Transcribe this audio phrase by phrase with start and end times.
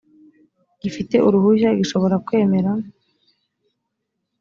[0.81, 2.71] gifite uruhushya gishobora kwemera